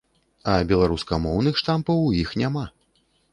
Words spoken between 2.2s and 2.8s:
іх няма.